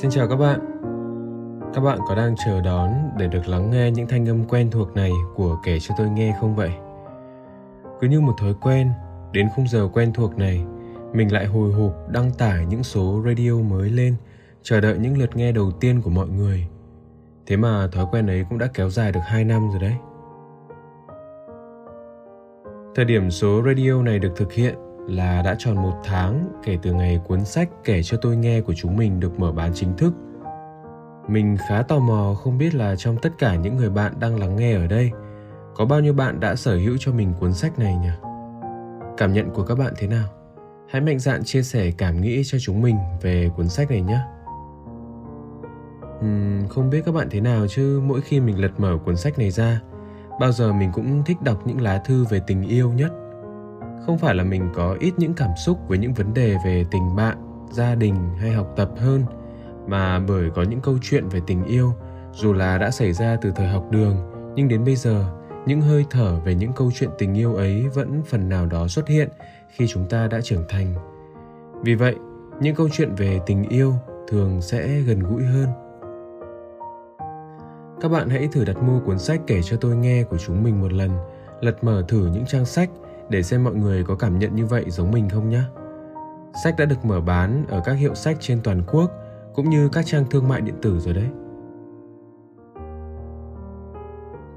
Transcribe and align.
Xin 0.00 0.10
chào 0.10 0.28
các 0.28 0.36
bạn. 0.36 0.60
Các 1.74 1.80
bạn 1.80 1.98
có 2.08 2.14
đang 2.14 2.34
chờ 2.46 2.60
đón 2.60 2.90
để 3.18 3.26
được 3.26 3.48
lắng 3.48 3.70
nghe 3.70 3.90
những 3.90 4.06
thanh 4.06 4.28
âm 4.28 4.44
quen 4.44 4.70
thuộc 4.70 4.94
này 4.94 5.12
của 5.34 5.58
kể 5.62 5.78
cho 5.80 5.94
tôi 5.98 6.10
nghe 6.10 6.36
không 6.40 6.54
vậy? 6.54 6.70
Cứ 8.00 8.08
như 8.08 8.20
một 8.20 8.32
thói 8.38 8.54
quen, 8.60 8.90
đến 9.32 9.48
khung 9.56 9.68
giờ 9.68 9.88
quen 9.92 10.12
thuộc 10.12 10.38
này, 10.38 10.64
mình 11.12 11.32
lại 11.32 11.46
hồi 11.46 11.72
hộp 11.72 11.92
đăng 12.08 12.30
tải 12.30 12.66
những 12.66 12.82
số 12.82 13.22
radio 13.26 13.52
mới 13.52 13.90
lên, 13.90 14.14
chờ 14.62 14.80
đợi 14.80 14.98
những 14.98 15.18
lượt 15.18 15.36
nghe 15.36 15.52
đầu 15.52 15.70
tiên 15.80 16.00
của 16.02 16.10
mọi 16.10 16.28
người. 16.28 16.66
Thế 17.46 17.56
mà 17.56 17.88
thói 17.92 18.06
quen 18.10 18.26
ấy 18.26 18.44
cũng 18.48 18.58
đã 18.58 18.68
kéo 18.74 18.90
dài 18.90 19.12
được 19.12 19.20
2 19.24 19.44
năm 19.44 19.70
rồi 19.70 19.80
đấy. 19.80 19.94
Thời 22.94 23.04
điểm 23.04 23.30
số 23.30 23.62
radio 23.66 24.02
này 24.02 24.18
được 24.18 24.32
thực 24.36 24.52
hiện 24.52 24.74
là 25.10 25.42
đã 25.42 25.54
tròn 25.58 25.76
một 25.76 25.94
tháng 26.04 26.48
kể 26.64 26.78
từ 26.82 26.92
ngày 26.92 27.20
cuốn 27.28 27.44
sách 27.44 27.68
kể 27.84 28.02
cho 28.02 28.16
tôi 28.22 28.36
nghe 28.36 28.60
của 28.60 28.74
chúng 28.76 28.96
mình 28.96 29.20
được 29.20 29.40
mở 29.40 29.52
bán 29.52 29.70
chính 29.74 29.96
thức. 29.96 30.12
Mình 31.28 31.56
khá 31.68 31.82
tò 31.82 31.98
mò 31.98 32.34
không 32.34 32.58
biết 32.58 32.74
là 32.74 32.96
trong 32.96 33.16
tất 33.22 33.30
cả 33.38 33.54
những 33.54 33.76
người 33.76 33.90
bạn 33.90 34.12
đang 34.20 34.40
lắng 34.40 34.56
nghe 34.56 34.74
ở 34.74 34.86
đây, 34.86 35.10
có 35.74 35.84
bao 35.84 36.00
nhiêu 36.00 36.12
bạn 36.12 36.40
đã 36.40 36.56
sở 36.56 36.76
hữu 36.76 36.96
cho 37.00 37.12
mình 37.12 37.32
cuốn 37.40 37.52
sách 37.52 37.78
này 37.78 37.96
nhỉ? 37.96 38.10
Cảm 39.16 39.32
nhận 39.32 39.50
của 39.50 39.62
các 39.62 39.78
bạn 39.78 39.92
thế 39.96 40.06
nào? 40.06 40.28
Hãy 40.88 41.00
mạnh 41.00 41.18
dạn 41.18 41.44
chia 41.44 41.62
sẻ 41.62 41.90
cảm 41.98 42.20
nghĩ 42.20 42.42
cho 42.44 42.58
chúng 42.60 42.82
mình 42.82 42.96
về 43.22 43.50
cuốn 43.56 43.68
sách 43.68 43.90
này 43.90 44.00
nhé. 44.00 44.20
Uhm, 46.18 46.68
không 46.68 46.90
biết 46.90 47.02
các 47.06 47.14
bạn 47.14 47.28
thế 47.30 47.40
nào 47.40 47.66
chứ 47.68 48.00
mỗi 48.04 48.20
khi 48.20 48.40
mình 48.40 48.60
lật 48.60 48.80
mở 48.80 48.98
cuốn 49.04 49.16
sách 49.16 49.38
này 49.38 49.50
ra, 49.50 49.80
bao 50.40 50.52
giờ 50.52 50.72
mình 50.72 50.90
cũng 50.92 51.22
thích 51.24 51.42
đọc 51.42 51.66
những 51.66 51.80
lá 51.80 51.98
thư 51.98 52.24
về 52.24 52.40
tình 52.46 52.62
yêu 52.62 52.92
nhất 52.92 53.12
không 54.06 54.18
phải 54.18 54.34
là 54.34 54.44
mình 54.44 54.68
có 54.74 54.96
ít 55.00 55.14
những 55.16 55.34
cảm 55.34 55.50
xúc 55.56 55.78
với 55.88 55.98
những 55.98 56.12
vấn 56.12 56.34
đề 56.34 56.56
về 56.64 56.84
tình 56.90 57.16
bạn, 57.16 57.36
gia 57.72 57.94
đình 57.94 58.14
hay 58.38 58.52
học 58.52 58.72
tập 58.76 58.90
hơn, 58.96 59.24
mà 59.86 60.18
bởi 60.18 60.50
có 60.54 60.62
những 60.62 60.80
câu 60.80 60.94
chuyện 61.02 61.28
về 61.28 61.40
tình 61.46 61.64
yêu, 61.64 61.92
dù 62.32 62.52
là 62.52 62.78
đã 62.78 62.90
xảy 62.90 63.12
ra 63.12 63.36
từ 63.42 63.52
thời 63.56 63.68
học 63.68 63.86
đường, 63.90 64.16
nhưng 64.56 64.68
đến 64.68 64.84
bây 64.84 64.96
giờ, 64.96 65.24
những 65.66 65.80
hơi 65.80 66.04
thở 66.10 66.40
về 66.44 66.54
những 66.54 66.72
câu 66.72 66.90
chuyện 66.94 67.10
tình 67.18 67.34
yêu 67.34 67.54
ấy 67.54 67.88
vẫn 67.88 68.22
phần 68.26 68.48
nào 68.48 68.66
đó 68.66 68.88
xuất 68.88 69.08
hiện 69.08 69.28
khi 69.76 69.86
chúng 69.86 70.08
ta 70.08 70.26
đã 70.26 70.40
trưởng 70.40 70.64
thành. 70.68 70.94
Vì 71.82 71.94
vậy, 71.94 72.14
những 72.60 72.74
câu 72.74 72.88
chuyện 72.92 73.14
về 73.14 73.40
tình 73.46 73.68
yêu 73.68 73.94
thường 74.28 74.62
sẽ 74.62 75.00
gần 75.00 75.20
gũi 75.20 75.42
hơn. 75.42 75.68
Các 78.00 78.08
bạn 78.08 78.28
hãy 78.28 78.48
thử 78.52 78.64
đặt 78.64 78.82
mua 78.82 79.00
cuốn 79.00 79.18
sách 79.18 79.40
kể 79.46 79.60
cho 79.62 79.76
tôi 79.76 79.96
nghe 79.96 80.22
của 80.22 80.38
chúng 80.38 80.62
mình 80.62 80.80
một 80.80 80.92
lần, 80.92 81.10
lật 81.60 81.84
mở 81.84 82.04
thử 82.08 82.30
những 82.32 82.46
trang 82.46 82.64
sách 82.64 82.90
để 83.30 83.42
xem 83.42 83.64
mọi 83.64 83.74
người 83.74 84.04
có 84.04 84.14
cảm 84.14 84.38
nhận 84.38 84.54
như 84.56 84.66
vậy 84.66 84.84
giống 84.88 85.10
mình 85.10 85.28
không 85.28 85.48
nhé. 85.48 85.62
Sách 86.64 86.74
đã 86.78 86.84
được 86.84 87.04
mở 87.04 87.20
bán 87.20 87.64
ở 87.68 87.82
các 87.84 87.92
hiệu 87.92 88.14
sách 88.14 88.36
trên 88.40 88.60
toàn 88.64 88.82
quốc, 88.92 89.10
cũng 89.54 89.70
như 89.70 89.88
các 89.92 90.06
trang 90.06 90.24
thương 90.30 90.48
mại 90.48 90.60
điện 90.60 90.74
tử 90.82 91.00
rồi 91.00 91.14
đấy. 91.14 91.28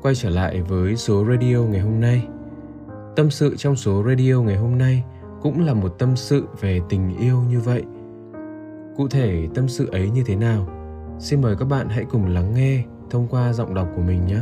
Quay 0.02 0.16
trở 0.16 0.30
lại 0.30 0.62
với 0.62 0.96
số 0.96 1.26
radio 1.30 1.58
ngày 1.58 1.82
hôm 1.82 2.00
nay. 2.00 2.28
Tâm 3.16 3.30
sự 3.30 3.56
trong 3.58 3.76
số 3.76 4.04
radio 4.08 4.42
ngày 4.42 4.58
hôm 4.58 4.78
nay 4.78 5.04
cũng 5.42 5.66
là 5.66 5.74
một 5.74 5.96
tâm 6.00 6.16
sự 6.16 6.48
về 6.62 6.80
tình 6.90 7.18
yêu 7.18 7.42
như 7.50 7.60
vậy. 7.60 7.84
Cụ 8.98 9.08
thể, 9.08 9.48
tâm 9.56 9.68
sự 9.68 9.90
ấy 9.92 10.10
như 10.10 10.24
thế 10.26 10.36
nào? 10.36 10.68
Xin 11.20 11.42
mời 11.42 11.56
các 11.60 11.66
bạn 11.66 11.90
hãy 11.90 12.06
cùng 12.12 12.26
lắng 12.26 12.54
nghe 12.54 12.84
thông 13.10 13.28
qua 13.28 13.54
giọng 13.54 13.74
đọc 13.74 13.88
của 13.96 14.02
mình 14.02 14.26
nhé. 14.26 14.40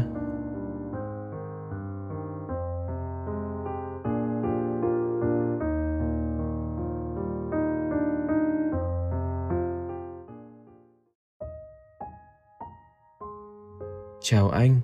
Chào 14.31 14.50
anh, 14.50 14.75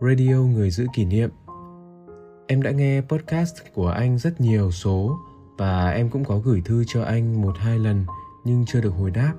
radio 0.00 0.36
người 0.36 0.70
giữ 0.70 0.86
kỷ 0.94 1.04
niệm. 1.04 1.30
Em 2.46 2.62
đã 2.62 2.70
nghe 2.70 3.00
podcast 3.00 3.54
của 3.74 3.88
anh 3.88 4.18
rất 4.18 4.40
nhiều 4.40 4.70
số 4.70 5.18
và 5.58 5.90
em 5.90 6.10
cũng 6.10 6.24
có 6.24 6.38
gửi 6.38 6.62
thư 6.64 6.84
cho 6.86 7.02
anh 7.02 7.42
một 7.42 7.58
hai 7.58 7.78
lần 7.78 8.04
nhưng 8.44 8.64
chưa 8.66 8.80
được 8.80 8.90
hồi 8.90 9.10
đáp. 9.10 9.34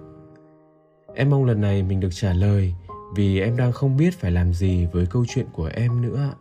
Em 1.16 1.30
mong 1.30 1.46
lần 1.46 1.62
này 1.62 1.84
mình 1.84 2.00
được 2.00 2.10
trả 2.12 2.34
lời 2.34 2.74
vì 3.16 3.40
em 3.40 3.58
đang 3.58 3.72
không 3.72 3.98
biết 3.98 4.14
phải 4.14 4.32
làm 4.32 4.54
gì 4.54 4.88
với 4.94 5.06
câu 5.06 5.26
chuyện 5.28 5.46
của 5.54 5.70
em 5.74 6.02
nữa. 6.02 6.34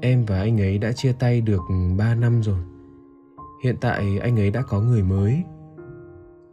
Em 0.00 0.24
và 0.24 0.38
anh 0.38 0.60
ấy 0.60 0.78
đã 0.78 0.92
chia 0.92 1.12
tay 1.12 1.40
được 1.40 1.62
3 1.98 2.14
năm 2.14 2.42
rồi. 2.42 2.60
Hiện 3.64 3.76
tại 3.80 4.18
anh 4.18 4.38
ấy 4.40 4.50
đã 4.50 4.62
có 4.62 4.80
người 4.80 5.02
mới. 5.02 5.42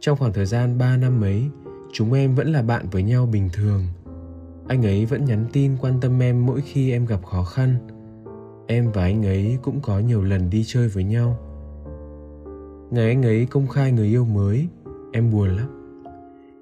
Trong 0.00 0.18
khoảng 0.18 0.32
thời 0.32 0.46
gian 0.46 0.78
3 0.78 0.96
năm 0.96 1.20
ấy, 1.20 1.50
chúng 1.92 2.12
em 2.12 2.34
vẫn 2.34 2.52
là 2.52 2.62
bạn 2.62 2.86
với 2.90 3.02
nhau 3.02 3.26
bình 3.26 3.48
thường– 3.52 3.84
anh 4.68 4.86
ấy 4.86 5.06
vẫn 5.06 5.24
nhắn 5.24 5.44
tin 5.52 5.76
quan 5.80 6.00
tâm 6.00 6.22
em 6.22 6.46
mỗi 6.46 6.60
khi 6.60 6.92
em 6.92 7.06
gặp 7.06 7.24
khó 7.24 7.44
khăn. 7.44 7.76
Em 8.66 8.90
và 8.92 9.02
anh 9.02 9.26
ấy 9.26 9.58
cũng 9.62 9.80
có 9.80 9.98
nhiều 9.98 10.22
lần 10.22 10.50
đi 10.50 10.64
chơi 10.66 10.88
với 10.88 11.04
nhau. 11.04 11.38
Ngày 12.90 13.08
anh 13.08 13.22
ấy 13.22 13.46
công 13.50 13.68
khai 13.68 13.92
người 13.92 14.06
yêu 14.06 14.24
mới, 14.24 14.68
em 15.12 15.30
buồn 15.30 15.56
lắm. 15.56 15.66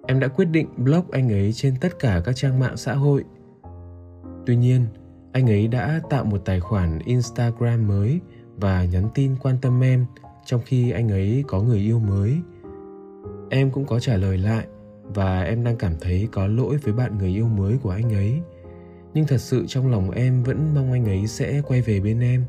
Em 0.06 0.20
đã 0.20 0.28
quyết 0.28 0.44
định 0.44 0.68
block 0.76 1.10
anh 1.10 1.32
ấy 1.32 1.52
trên 1.52 1.74
tất 1.80 1.98
cả 1.98 2.22
các 2.24 2.36
trang 2.36 2.60
mạng 2.60 2.76
xã 2.76 2.94
hội. 2.94 3.24
Tuy 4.46 4.56
nhiên, 4.56 4.86
anh 5.32 5.50
ấy 5.50 5.68
đã 5.68 6.00
tạo 6.10 6.24
một 6.24 6.38
tài 6.44 6.60
khoản 6.60 6.98
instagram 7.04 7.88
mới 7.88 8.20
và 8.56 8.84
nhắn 8.84 9.08
tin 9.14 9.36
quan 9.42 9.56
tâm 9.62 9.80
em 9.80 10.06
trong 10.44 10.60
khi 10.64 10.90
anh 10.90 11.08
ấy 11.08 11.44
có 11.46 11.62
người 11.62 11.78
yêu 11.78 11.98
mới. 11.98 12.38
Em 13.50 13.70
cũng 13.70 13.86
có 13.86 14.00
trả 14.00 14.16
lời 14.16 14.38
lại 14.38 14.66
và 15.14 15.42
em 15.42 15.64
đang 15.64 15.76
cảm 15.76 15.92
thấy 16.00 16.28
có 16.32 16.46
lỗi 16.46 16.76
với 16.76 16.94
bạn 16.94 17.18
người 17.18 17.28
yêu 17.28 17.48
mới 17.48 17.78
của 17.82 17.90
anh 17.90 18.14
ấy. 18.14 18.40
Nhưng 19.14 19.26
thật 19.26 19.38
sự 19.38 19.64
trong 19.66 19.90
lòng 19.90 20.10
em 20.10 20.42
vẫn 20.42 20.74
mong 20.74 20.92
anh 20.92 21.04
ấy 21.04 21.26
sẽ 21.26 21.62
quay 21.66 21.82
về 21.82 22.00
bên 22.00 22.20
em. 22.20 22.44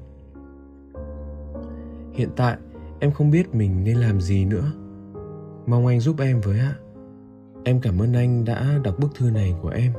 Hiện 2.13 2.29
tại, 2.35 2.57
em 2.99 3.11
không 3.11 3.31
biết 3.31 3.55
mình 3.55 3.83
nên 3.83 3.97
làm 3.97 4.21
gì 4.21 4.45
nữa. 4.45 4.71
Mong 5.67 5.87
anh 5.87 5.99
giúp 5.99 6.19
em 6.19 6.41
với 6.41 6.59
ạ. 6.59 6.75
Em 7.63 7.81
cảm 7.81 8.01
ơn 8.01 8.13
anh 8.13 8.45
đã 8.45 8.79
đọc 8.83 8.95
bức 8.99 9.15
thư 9.15 9.31
này 9.31 9.55
của 9.61 9.69
em. 9.69 9.93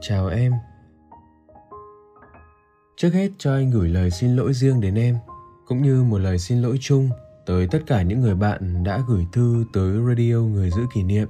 Chào 0.00 0.28
em. 0.28 0.52
Trước 3.02 3.14
hết 3.14 3.30
cho 3.38 3.52
anh 3.52 3.70
gửi 3.70 3.88
lời 3.88 4.10
xin 4.10 4.36
lỗi 4.36 4.52
riêng 4.52 4.80
đến 4.80 4.94
em, 4.94 5.16
cũng 5.66 5.82
như 5.82 6.02
một 6.02 6.18
lời 6.18 6.38
xin 6.38 6.62
lỗi 6.62 6.78
chung 6.80 7.08
tới 7.46 7.68
tất 7.70 7.78
cả 7.86 8.02
những 8.02 8.20
người 8.20 8.34
bạn 8.34 8.84
đã 8.84 9.00
gửi 9.08 9.26
thư 9.32 9.64
tới 9.72 9.98
radio 10.08 10.40
người 10.40 10.70
giữ 10.70 10.82
kỷ 10.94 11.02
niệm. 11.02 11.28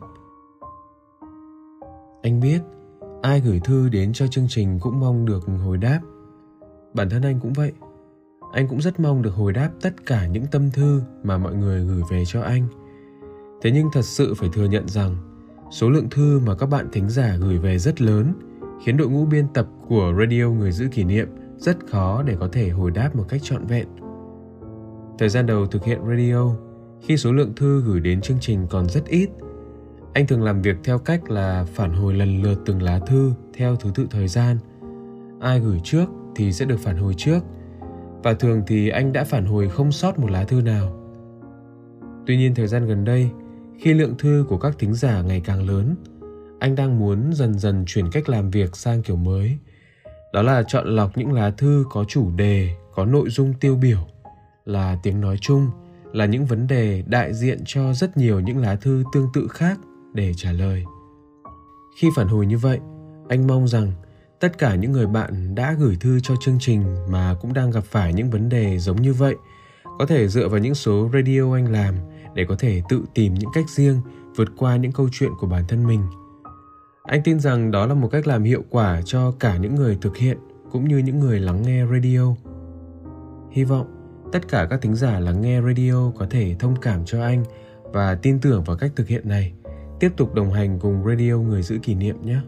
Anh 2.23 2.41
biết, 2.41 2.59
ai 3.23 3.41
gửi 3.41 3.61
thư 3.65 3.89
đến 3.89 4.13
cho 4.13 4.27
chương 4.27 4.47
trình 4.49 4.79
cũng 4.81 5.01
mong 5.01 5.27
được 5.27 5.47
hồi 5.65 5.77
đáp. 5.77 6.01
Bản 6.95 7.11
thân 7.11 7.23
anh 7.23 7.41
cũng 7.41 7.53
vậy. 7.53 7.73
Anh 8.53 8.69
cũng 8.69 8.81
rất 8.81 9.01
mong 9.01 9.23
được 9.23 9.35
hồi 9.35 9.53
đáp 9.53 9.71
tất 9.81 10.07
cả 10.07 10.27
những 10.27 10.47
tâm 10.47 10.71
thư 10.71 11.03
mà 11.23 11.39
mọi 11.39 11.55
người 11.55 11.85
gửi 11.85 12.03
về 12.11 12.25
cho 12.27 12.43
anh. 12.43 12.67
Thế 13.63 13.71
nhưng 13.71 13.89
thật 13.93 14.05
sự 14.05 14.35
phải 14.35 14.49
thừa 14.53 14.69
nhận 14.69 14.89
rằng, 14.89 15.17
số 15.71 15.91
lượng 15.91 16.11
thư 16.11 16.41
mà 16.47 16.55
các 16.55 16.67
bạn 16.67 16.89
thính 16.93 17.09
giả 17.09 17.37
gửi 17.41 17.59
về 17.59 17.79
rất 17.79 18.01
lớn, 18.01 18.33
khiến 18.85 18.97
đội 18.97 19.09
ngũ 19.09 19.25
biên 19.25 19.47
tập 19.55 19.67
của 19.89 20.15
radio 20.19 20.49
người 20.51 20.73
giữ 20.73 20.89
kỷ 20.93 21.05
niệm 21.05 21.29
rất 21.63 21.87
khó 21.87 22.23
để 22.23 22.37
có 22.41 22.49
thể 22.53 22.69
hồi 22.69 22.91
đáp 22.91 23.17
một 23.17 23.25
cách 23.29 23.41
trọn 23.43 23.67
vẹn. 23.67 23.87
Thời 25.19 25.29
gian 25.29 25.47
đầu 25.47 25.67
thực 25.67 25.85
hiện 25.85 26.01
radio, 26.09 26.51
khi 27.01 27.17
số 27.17 27.33
lượng 27.33 27.53
thư 27.57 27.83
gửi 27.83 28.01
đến 28.01 28.21
chương 28.21 28.37
trình 28.41 28.67
còn 28.71 28.89
rất 28.89 29.07
ít, 29.07 29.31
anh 30.15 30.27
thường 30.27 30.43
làm 30.43 30.63
việc 30.63 30.77
theo 30.85 30.99
cách 30.99 31.31
là 31.31 31.67
phản 31.75 31.93
hồi 31.93 32.15
lần 32.15 32.43
lượt 32.43 32.63
từng 32.67 32.83
lá 32.83 32.99
thư 32.99 33.33
theo 33.55 33.77
thứ 33.77 33.91
tự 33.95 34.07
thời 34.11 34.29
gian. 34.29 34.59
Ai 35.41 35.61
gửi 35.61 35.81
trước 35.85 36.07
thì 36.37 36.53
sẽ 36.53 36.65
được 36.65 36.79
phản 36.79 36.97
hồi 36.97 37.15
trước, 37.17 37.41
và 38.23 38.35
thường 38.35 38.63
thì 38.67 38.89
anh 38.89 39.13
đã 39.13 39.25
phản 39.25 39.47
hồi 39.47 39.69
không 39.69 39.93
sót 39.93 40.19
một 40.19 40.31
lá 40.31 40.45
thư 40.45 40.61
nào. 40.61 40.99
Tuy 42.27 42.37
nhiên 42.37 42.55
thời 42.55 42.67
gian 42.67 42.87
gần 42.87 43.05
đây, 43.05 43.31
khi 43.79 43.95
lượng 43.95 44.15
thư 44.19 44.47
của 44.49 44.59
các 44.59 44.79
thính 44.79 44.95
giả 44.95 45.23
ngày 45.23 45.43
càng 45.45 45.69
lớn, 45.69 45.95
anh 46.61 46.75
đang 46.75 46.99
muốn 46.99 47.33
dần 47.33 47.59
dần 47.59 47.85
chuyển 47.87 48.11
cách 48.11 48.29
làm 48.29 48.51
việc 48.51 48.77
sang 48.77 49.03
kiểu 49.03 49.17
mới. 49.17 49.59
Đó 50.33 50.43
là 50.43 50.63
chọn 50.63 50.87
lọc 50.87 51.19
những 51.19 51.33
lá 51.33 51.51
thư 51.51 51.85
có 51.91 52.05
chủ 52.09 52.31
đề, 52.31 52.77
có 52.95 53.05
nội 53.05 53.31
dung 53.31 53.55
tiêu 53.61 53.77
biểu, 53.77 53.99
là 54.65 54.99
tiếng 55.03 55.21
nói 55.21 55.37
chung, 55.41 55.71
là 56.13 56.27
những 56.27 56.47
vấn 56.47 56.67
đề 56.67 57.03
đại 57.07 57.35
diện 57.35 57.59
cho 57.65 57.93
rất 57.93 58.17
nhiều 58.17 58.41
những 58.41 58.59
lá 58.59 58.77
thư 58.77 59.05
tương 59.13 59.29
tự 59.35 59.49
khác 59.49 59.79
để 60.15 60.33
trả 60.37 60.53
lời. 60.53 60.85
Khi 61.97 62.09
phản 62.17 62.29
hồi 62.29 62.47
như 62.47 62.59
vậy, 62.59 62.79
anh 63.29 63.47
mong 63.47 63.69
rằng 63.69 63.93
tất 64.41 64.59
cả 64.59 64.75
những 64.75 64.93
người 64.93 65.07
bạn 65.07 65.55
đã 65.55 65.77
gửi 65.79 65.97
thư 66.01 66.21
cho 66.21 66.35
chương 66.41 66.59
trình 66.61 66.97
mà 67.09 67.37
cũng 67.41 67.53
đang 67.53 67.71
gặp 67.71 67.85
phải 67.85 68.13
những 68.13 68.31
vấn 68.31 68.49
đề 68.49 68.79
giống 68.79 69.03
như 69.03 69.13
vậy 69.13 69.37
có 69.99 70.07
thể 70.07 70.29
dựa 70.29 70.49
vào 70.49 70.61
những 70.61 70.75
số 70.75 71.11
radio 71.13 71.55
anh 71.55 71.73
làm 71.73 71.95
để 72.35 72.45
có 72.49 72.57
thể 72.59 72.83
tự 72.89 73.03
tìm 73.15 73.35
những 73.35 73.51
cách 73.55 73.69
riêng 73.69 74.01
vượt 74.37 74.49
qua 74.57 74.77
những 74.77 74.93
câu 74.93 75.09
chuyện 75.13 75.31
của 75.41 75.47
bản 75.47 75.65
thân 75.69 75.87
mình 75.87 76.03
anh 77.03 77.23
tin 77.23 77.41
rằng 77.41 77.71
đó 77.71 77.87
là 77.87 77.95
một 77.95 78.09
cách 78.09 78.27
làm 78.27 78.45
hiệu 78.45 78.63
quả 78.71 79.01
cho 79.05 79.33
cả 79.41 79.57
những 79.57 79.75
người 79.75 79.99
thực 80.01 80.17
hiện, 80.17 80.39
cũng 80.71 80.89
như 80.89 80.99
những 80.99 81.19
người 81.19 81.41
lắng 81.41 81.63
nghe 81.63 81.87
radio. 81.87 82.35
Hy 83.51 83.65
vọng 83.65 83.87
tất 84.33 84.49
cả 84.49 84.67
các 84.71 84.81
thính 84.81 84.95
giả 84.95 85.21
lắng 85.21 85.41
nghe 85.43 85.63
radio 85.63 86.11
có 86.19 86.27
thể 86.31 86.57
thông 86.59 86.77
cảm 86.77 87.05
cho 87.05 87.23
anh 87.23 87.45
và 87.93 88.15
tin 88.15 88.41
tưởng 88.41 88.65
vào 88.65 88.77
cách 88.77 88.93
thực 88.97 89.09
hiện 89.09 89.29
này. 89.29 89.53
Tiếp 90.01 90.13
tục 90.17 90.35
đồng 90.35 90.51
hành 90.51 90.79
cùng 90.79 91.05
radio 91.07 91.37
người 91.37 91.63
giữ 91.63 91.79
kỷ 91.83 91.95
niệm 91.95 92.17
nhé. 92.23 92.39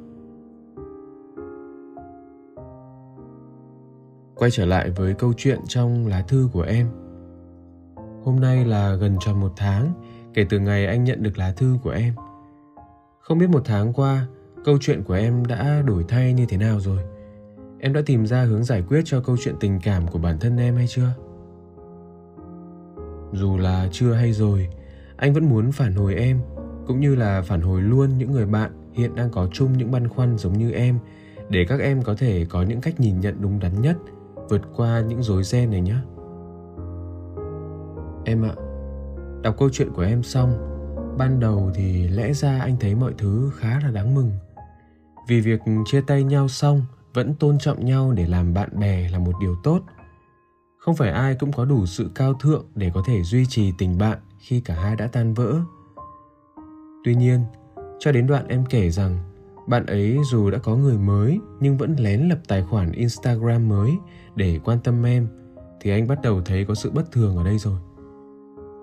Quay 4.34 4.50
trở 4.50 4.66
lại 4.66 4.90
với 4.90 5.14
câu 5.14 5.32
chuyện 5.36 5.58
trong 5.68 6.06
lá 6.06 6.22
thư 6.28 6.48
của 6.52 6.62
em. 6.62 6.88
Hôm 8.24 8.40
nay 8.40 8.64
là 8.64 8.94
gần 8.94 9.16
tròn 9.20 9.40
một 9.40 9.52
tháng 9.56 9.92
kể 10.34 10.46
từ 10.50 10.58
ngày 10.58 10.86
anh 10.86 11.04
nhận 11.04 11.22
được 11.22 11.38
lá 11.38 11.52
thư 11.56 11.78
của 11.82 11.90
em. 11.90 12.14
Không 13.20 13.38
biết 13.38 13.50
một 13.50 13.62
tháng 13.64 13.92
qua 13.92 14.26
câu 14.64 14.78
chuyện 14.80 15.02
của 15.02 15.14
em 15.14 15.46
đã 15.46 15.82
đổi 15.86 16.04
thay 16.08 16.32
như 16.32 16.46
thế 16.48 16.56
nào 16.56 16.80
rồi? 16.80 16.98
Em 17.80 17.92
đã 17.92 18.00
tìm 18.06 18.26
ra 18.26 18.44
hướng 18.44 18.64
giải 18.64 18.82
quyết 18.88 19.02
cho 19.04 19.20
câu 19.20 19.36
chuyện 19.40 19.54
tình 19.60 19.80
cảm 19.82 20.08
của 20.08 20.18
bản 20.18 20.38
thân 20.38 20.56
em 20.56 20.76
hay 20.76 20.86
chưa? 20.86 21.08
Dù 23.32 23.56
là 23.58 23.88
chưa 23.92 24.12
hay 24.12 24.32
rồi, 24.32 24.68
anh 25.16 25.32
vẫn 25.32 25.48
muốn 25.48 25.72
phản 25.72 25.94
hồi 25.94 26.14
em, 26.14 26.40
cũng 26.86 27.00
như 27.00 27.14
là 27.14 27.42
phản 27.42 27.60
hồi 27.60 27.82
luôn 27.82 28.18
những 28.18 28.32
người 28.32 28.46
bạn 28.46 28.70
hiện 28.92 29.14
đang 29.14 29.30
có 29.30 29.48
chung 29.52 29.72
những 29.72 29.90
băn 29.90 30.08
khoăn 30.08 30.38
giống 30.38 30.58
như 30.58 30.70
em, 30.70 30.98
để 31.48 31.64
các 31.68 31.80
em 31.80 32.02
có 32.02 32.14
thể 32.14 32.46
có 32.50 32.62
những 32.62 32.80
cách 32.80 33.00
nhìn 33.00 33.20
nhận 33.20 33.36
đúng 33.40 33.58
đắn 33.58 33.80
nhất, 33.80 33.96
vượt 34.48 34.62
qua 34.76 35.00
những 35.00 35.22
rối 35.22 35.44
ren 35.44 35.70
này 35.70 35.80
nhé 35.80 35.96
em 38.24 38.42
ạ, 38.42 38.54
đọc 39.42 39.54
câu 39.58 39.68
chuyện 39.72 39.90
của 39.90 40.02
em 40.02 40.22
xong, 40.22 40.70
ban 41.18 41.40
đầu 41.40 41.70
thì 41.74 42.08
lẽ 42.08 42.32
ra 42.32 42.60
anh 42.60 42.76
thấy 42.80 42.94
mọi 42.94 43.12
thứ 43.18 43.50
khá 43.56 43.80
là 43.80 43.90
đáng 43.90 44.14
mừng 44.14 44.30
vì 45.26 45.40
việc 45.40 45.60
chia 45.84 46.00
tay 46.00 46.24
nhau 46.24 46.48
xong, 46.48 46.82
vẫn 47.14 47.34
tôn 47.34 47.58
trọng 47.58 47.84
nhau 47.84 48.12
để 48.12 48.26
làm 48.26 48.54
bạn 48.54 48.68
bè 48.80 49.08
là 49.08 49.18
một 49.18 49.32
điều 49.40 49.56
tốt. 49.62 49.80
Không 50.78 50.96
phải 50.96 51.10
ai 51.10 51.34
cũng 51.34 51.52
có 51.52 51.64
đủ 51.64 51.86
sự 51.86 52.10
cao 52.14 52.34
thượng 52.34 52.64
để 52.74 52.90
có 52.94 53.02
thể 53.06 53.22
duy 53.22 53.46
trì 53.46 53.72
tình 53.78 53.98
bạn 53.98 54.18
khi 54.38 54.60
cả 54.60 54.74
hai 54.74 54.96
đã 54.96 55.06
tan 55.06 55.34
vỡ. 55.34 55.60
Tuy 57.04 57.14
nhiên, 57.14 57.40
cho 57.98 58.12
đến 58.12 58.26
đoạn 58.26 58.48
em 58.48 58.64
kể 58.70 58.90
rằng, 58.90 59.18
bạn 59.66 59.86
ấy 59.86 60.18
dù 60.30 60.50
đã 60.50 60.58
có 60.58 60.76
người 60.76 60.98
mới 60.98 61.40
nhưng 61.60 61.76
vẫn 61.76 61.96
lén 61.98 62.28
lập 62.28 62.38
tài 62.48 62.62
khoản 62.62 62.92
instagram 62.92 63.68
mới 63.68 63.92
để 64.34 64.60
quan 64.64 64.78
tâm 64.84 65.06
em, 65.06 65.28
thì 65.80 65.90
anh 65.90 66.08
bắt 66.08 66.18
đầu 66.22 66.42
thấy 66.44 66.64
có 66.64 66.74
sự 66.74 66.90
bất 66.90 67.12
thường 67.12 67.36
ở 67.36 67.44
đây 67.44 67.58
rồi. 67.58 67.78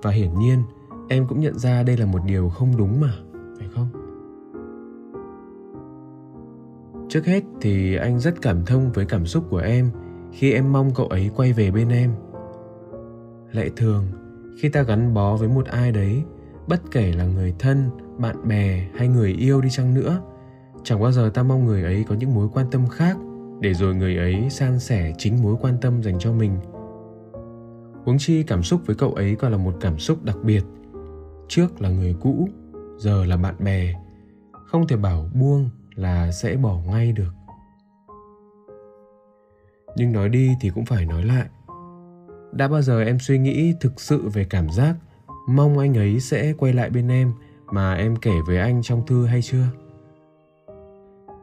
Và 0.04 0.12
hiển 0.12 0.40
nhiên, 0.40 0.64
em 1.10 1.28
cũng 1.28 1.40
nhận 1.40 1.60
ra 1.60 1.84
đây 1.84 1.98
là 1.98 2.06
một 2.06 2.20
điều 2.26 2.50
không 2.50 2.78
đúng 2.78 3.02
mà, 3.02 3.14
phải 3.60 3.68
không? 3.76 4.11
Trước 7.12 7.26
hết 7.26 7.44
thì 7.62 7.96
anh 7.96 8.20
rất 8.20 8.42
cảm 8.42 8.66
thông 8.66 8.92
với 8.92 9.06
cảm 9.06 9.26
xúc 9.26 9.44
của 9.50 9.58
em 9.58 9.92
khi 10.34 10.54
em 10.54 10.72
mong 10.72 10.92
cậu 10.96 11.08
ấy 11.08 11.32
quay 11.36 11.54
về 11.54 11.72
bên 11.72 11.90
em. 11.90 12.12
Lệ 13.52 13.70
thường, 13.76 14.06
khi 14.60 14.70
ta 14.70 14.82
gắn 14.82 15.14
bó 15.14 15.36
với 15.36 15.50
một 15.50 15.66
ai 15.66 15.92
đấy, 15.92 16.24
bất 16.68 16.82
kể 16.92 17.14
là 17.14 17.26
người 17.26 17.54
thân, 17.60 17.90
bạn 18.18 18.48
bè 18.48 18.88
hay 18.96 19.08
người 19.08 19.32
yêu 19.32 19.62
đi 19.62 19.70
chăng 19.70 19.94
nữa, 19.94 20.22
chẳng 20.84 21.02
bao 21.02 21.12
giờ 21.12 21.32
ta 21.34 21.44
mong 21.44 21.66
người 21.66 21.84
ấy 21.84 22.06
có 22.08 22.16
những 22.16 22.34
mối 22.34 22.48
quan 22.54 22.66
tâm 22.72 22.88
khác 22.88 23.18
để 23.60 23.74
rồi 23.74 23.96
người 23.96 24.18
ấy 24.18 24.50
san 24.50 24.80
sẻ 24.80 25.14
chính 25.18 25.44
mối 25.44 25.56
quan 25.62 25.78
tâm 25.82 26.04
dành 26.04 26.20
cho 26.20 26.34
mình. 26.34 26.58
Huống 28.06 28.18
chi 28.20 28.44
cảm 28.44 28.64
xúc 28.64 28.82
với 28.86 28.96
cậu 28.96 29.14
ấy 29.14 29.36
còn 29.36 29.52
là 29.52 29.58
một 29.58 29.74
cảm 29.82 29.98
xúc 29.98 30.24
đặc 30.24 30.38
biệt. 30.44 30.64
Trước 31.48 31.82
là 31.82 31.90
người 31.90 32.16
cũ, 32.22 32.50
giờ 32.98 33.26
là 33.26 33.38
bạn 33.38 33.56
bè. 33.60 33.94
Không 34.52 34.88
thể 34.88 34.98
bảo 34.98 35.30
buông 35.34 35.70
là 35.96 36.32
sẽ 36.32 36.56
bỏ 36.56 36.78
ngay 36.88 37.12
được. 37.12 37.34
Nhưng 39.96 40.12
nói 40.12 40.30
đi 40.30 40.56
thì 40.62 40.70
cũng 40.70 40.86
phải 40.86 41.06
nói 41.06 41.24
lại. 41.24 41.46
Đã 42.52 42.68
bao 42.68 42.82
giờ 42.82 43.04
em 43.04 43.20
suy 43.20 43.38
nghĩ 43.38 43.74
thực 43.80 44.02
sự 44.02 44.30
về 44.30 44.46
cảm 44.50 44.70
giác 44.70 44.96
mong 45.48 45.78
anh 45.78 45.98
ấy 45.98 46.20
sẽ 46.20 46.54
quay 46.58 46.74
lại 46.74 46.90
bên 46.90 47.08
em 47.08 47.34
mà 47.72 47.94
em 47.94 48.16
kể 48.16 48.34
với 48.48 48.58
anh 48.58 48.82
trong 48.84 49.06
thư 49.06 49.26
hay 49.26 49.42
chưa? 49.42 49.66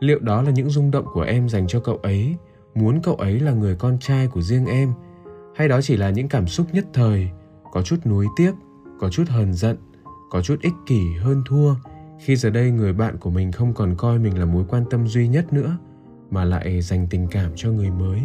Liệu 0.00 0.18
đó 0.18 0.42
là 0.42 0.50
những 0.50 0.70
rung 0.70 0.90
động 0.90 1.06
của 1.12 1.22
em 1.22 1.48
dành 1.48 1.66
cho 1.66 1.80
cậu 1.80 1.96
ấy, 1.96 2.36
muốn 2.74 3.00
cậu 3.02 3.14
ấy 3.14 3.40
là 3.40 3.52
người 3.52 3.76
con 3.76 3.98
trai 3.98 4.26
của 4.26 4.42
riêng 4.42 4.66
em, 4.66 4.92
hay 5.56 5.68
đó 5.68 5.80
chỉ 5.80 5.96
là 5.96 6.10
những 6.10 6.28
cảm 6.28 6.46
xúc 6.46 6.66
nhất 6.72 6.86
thời, 6.92 7.30
có 7.72 7.82
chút 7.82 7.96
nuối 8.04 8.26
tiếc, 8.36 8.52
có 9.00 9.10
chút 9.10 9.24
hờn 9.28 9.52
giận, 9.52 9.76
có 10.30 10.42
chút 10.42 10.60
ích 10.60 10.74
kỷ 10.86 11.00
hơn 11.20 11.42
thua 11.46 11.74
khi 12.18 12.36
giờ 12.36 12.50
đây 12.50 12.70
người 12.70 12.92
bạn 12.92 13.16
của 13.16 13.30
mình 13.30 13.52
không 13.52 13.74
còn 13.74 13.94
coi 13.96 14.18
mình 14.18 14.38
là 14.38 14.44
mối 14.44 14.64
quan 14.68 14.84
tâm 14.90 15.08
duy 15.08 15.28
nhất 15.28 15.52
nữa, 15.52 15.78
mà 16.30 16.44
lại 16.44 16.80
dành 16.80 17.06
tình 17.10 17.26
cảm 17.30 17.52
cho 17.56 17.72
người 17.72 17.90
mới. 17.90 18.20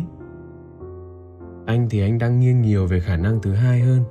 Anh 1.65 1.87
thì 1.89 2.01
anh 2.01 2.17
đang 2.17 2.39
nghiêng 2.39 2.61
nhiều 2.61 2.87
về 2.87 2.99
khả 2.99 3.17
năng 3.17 3.41
thứ 3.41 3.53
hai 3.53 3.79
hơn. 3.79 4.03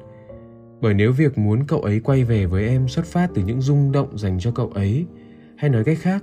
Bởi 0.80 0.94
nếu 0.94 1.12
việc 1.12 1.38
muốn 1.38 1.64
cậu 1.66 1.80
ấy 1.80 2.00
quay 2.00 2.24
về 2.24 2.46
với 2.46 2.68
em 2.68 2.88
xuất 2.88 3.04
phát 3.04 3.30
từ 3.34 3.42
những 3.42 3.60
rung 3.60 3.92
động 3.92 4.18
dành 4.18 4.38
cho 4.40 4.50
cậu 4.50 4.68
ấy, 4.68 5.06
hay 5.56 5.70
nói 5.70 5.84
cách 5.84 5.98
khác, 6.00 6.22